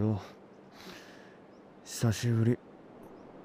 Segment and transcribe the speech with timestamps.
[0.00, 0.20] よ。
[1.84, 2.58] 久しぶり。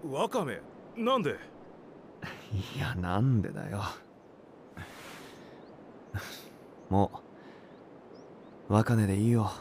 [0.10, 0.62] ワカメ
[0.98, 1.32] なんで？
[1.32, 3.82] いやなんでだよ。
[6.90, 7.12] も
[8.70, 9.52] う若音でいいよ。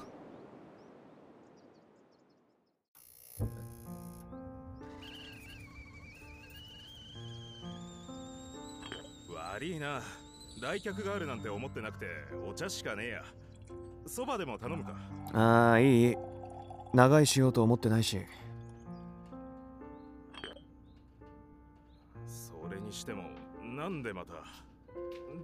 [9.55, 10.01] 悪いな。
[10.61, 12.07] 来客があるなんて思ってなくて
[12.49, 13.25] お茶しかねえや。
[14.07, 14.95] そばでも頼むか。
[15.33, 16.17] ああいい
[16.95, 18.21] 長いしようと思ってないし。
[22.25, 23.25] それにしても
[23.63, 24.35] なんでまた？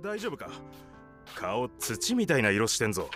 [0.00, 0.48] 大丈夫か？
[1.34, 3.10] 顔土みたいな色してんぞ。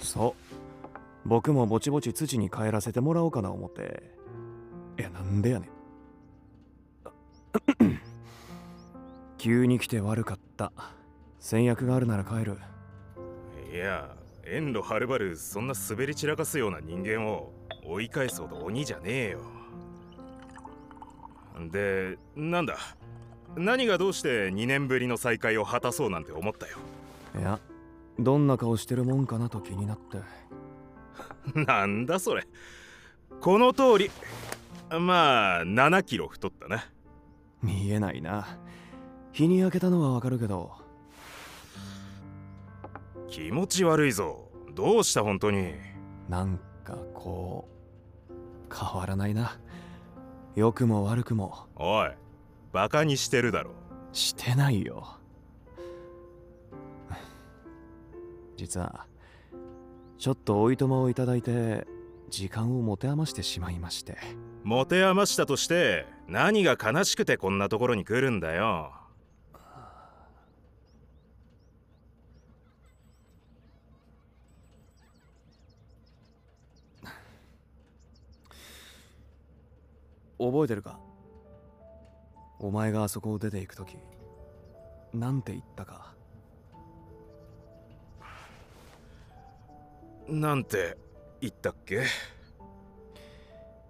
[0.00, 0.88] そう。
[1.24, 4.02] 僕もぼちぼち土に帰らせてもらおうかな思って。
[4.98, 5.70] いやなんでやねん。
[9.38, 10.72] 急に来て悪かった。
[11.38, 12.58] 戦略があるなら帰る。
[13.72, 14.14] いや
[14.44, 17.52] 遠路はるばるそんな滑り散らかすような人間を
[17.84, 19.40] 追い返すほど鬼じゃねえよ。
[21.70, 22.76] でなんだ？
[23.56, 26.78] 何がどうして2年ぶりの再会を果たそうなんて思ったよ？
[27.38, 27.58] いや
[28.18, 30.18] どんな顔してるもんかなと気になって。
[31.66, 32.46] なんだそれ？
[33.40, 34.10] この通り。
[34.90, 36.84] まあ7キロ太ったな。
[37.62, 38.58] 見えないな。
[39.32, 40.72] 日に焼けたのはわかるけど。
[43.28, 44.50] 気持ち悪いぞ。
[44.74, 45.74] どうした本当に？
[46.28, 47.68] なんかこ
[48.28, 49.58] う変わらないな。
[50.56, 51.66] 良くも悪くも。
[51.76, 52.10] おい
[52.72, 53.72] バカにしてるだろ。
[54.12, 55.16] してないよ。
[58.56, 59.06] 実は
[60.18, 61.86] ちょっとおいとまをいただいて
[62.28, 64.18] 時間を持て余してしまいまして。
[64.64, 68.92] 持て余したとして何が悲しくてこんなところに来るんだよ
[80.40, 80.98] 覚えてるか？
[82.58, 83.96] お前があそこを出て行く時
[85.12, 86.14] なんて言ったか？
[90.28, 90.96] なんて
[91.40, 92.04] 言ったっけ？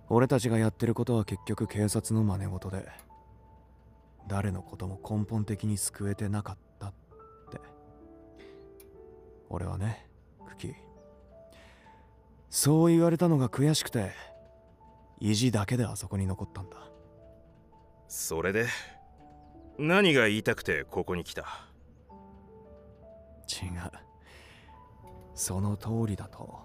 [0.09, 2.89] 俺たちがやってることは結局警察の真似事で
[4.27, 6.93] 誰のことも根本的に救えてなかったっ
[7.51, 7.61] て。
[9.49, 10.07] 俺はね
[10.49, 10.75] クキ
[12.49, 14.13] そう言われたのが悔しくて
[15.21, 16.77] 意地だけであそこに残ったんだ。
[18.09, 18.67] それで
[19.79, 21.45] 何が言いたくてここに来た？
[23.49, 23.91] 違う。
[25.35, 26.59] その通りだと。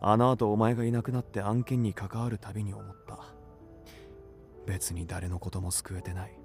[0.00, 3.18] あの後お前がいなくなって案件に関わるたびに思った。
[4.66, 6.38] 別に誰のことも救えてない。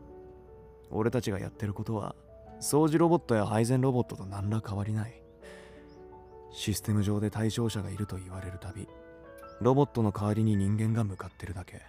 [0.90, 2.16] 俺たちがやってることは
[2.62, 5.22] 掃除ロボットや配膳ロボットと何ら変わりない。
[6.52, 8.88] システム上で対象者がいると言われるたび
[9.63, 11.81] ロボットの代わりに人間が向かってるだけ。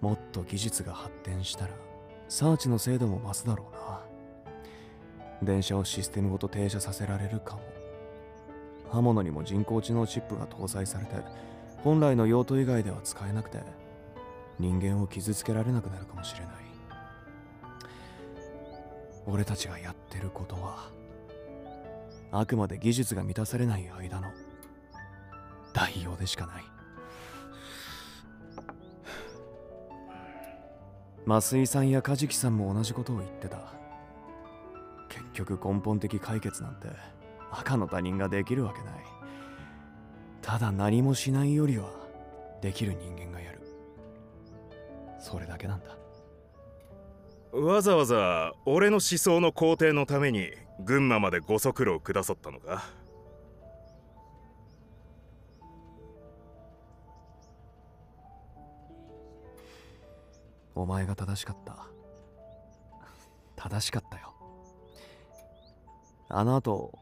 [0.00, 1.74] もっと技術が発展したら
[2.28, 4.00] サーチの精度も増すだろうな。
[5.42, 7.62] 電車をシステムごと停車させられるかも。
[8.90, 11.16] 刃物にも人工知能チップが搭載されて
[11.84, 13.58] 本来の用途以外では使えなくて
[14.58, 16.54] 人間を傷つけられなくなるかもしれない。
[19.26, 20.90] 俺たちがやってることは
[22.30, 24.28] あくまで技術が満たされない間の
[25.82, 26.64] 代用でしかない。
[31.26, 33.58] 増井さんや梶木さんも同じことを言ってた。
[35.08, 36.88] 結局根本的解決なんて
[37.50, 38.92] 赤の他人ができるわけない。
[40.40, 41.90] ただ何もしないよりは
[42.60, 43.60] できる人間がやる。
[45.18, 45.96] それだけなんだ。
[47.58, 52.84] わざわざ俺の思想の肯定のために群馬までご足労くださったのか？
[60.74, 61.86] お前が正しかった。
[63.56, 64.34] 正しかったよ。
[66.28, 66.98] あの後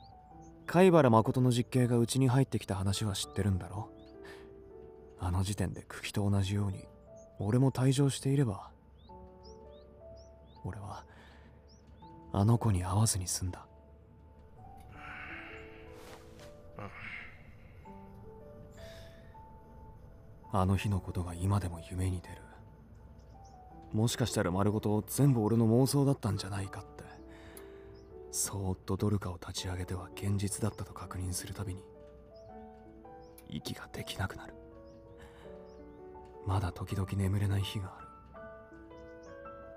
[0.67, 3.89] 貝原誠の実刑がうちに入ってきた話は知ってるんだろ
[5.21, 6.85] あの時点で茎と同じように
[7.39, 8.71] 俺も退場していれば
[10.65, 11.05] 俺は
[12.33, 13.67] あの子に会わずに済んだ。
[20.53, 22.50] あの日のことが今でも夢に出る。
[23.93, 27.01] もしかしたら丸ごと全部俺の妄想だったんじゃないかって。
[28.33, 31.83] そーっとドルカを立ち上げては現実だったと確認するたびに
[33.49, 34.55] 息ができなくなる。
[36.47, 38.01] まだ時々眠れない日があ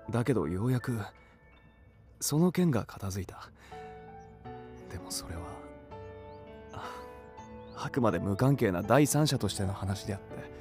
[0.08, 0.12] る。
[0.12, 0.98] だけどようやく
[2.20, 3.50] その件が片付いた。
[4.90, 5.40] でもそれは
[6.72, 6.88] あ
[7.76, 10.54] あくまで無関係な第三者としての話であって。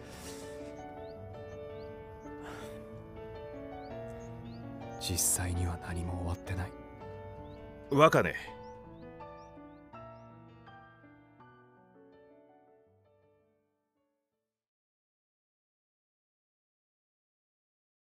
[5.09, 6.71] 実際には何も終わってない。
[7.91, 8.35] 若ね